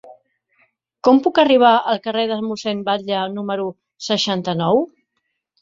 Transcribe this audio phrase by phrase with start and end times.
[1.07, 3.69] Com puc arribar al carrer de Mossèn Batlle número
[4.09, 4.83] seixanta-nou?